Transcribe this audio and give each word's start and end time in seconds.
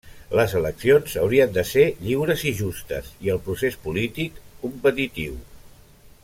Les 0.37 0.53
eleccions 0.59 1.17
haurien 1.23 1.53
de 1.57 1.63
ser 1.71 1.83
lliures 2.05 2.45
i 2.53 2.55
justes 2.63 3.11
i 3.27 3.31
el 3.35 3.43
procés 3.49 3.79
polític, 3.85 4.41
competitiu. 4.65 5.39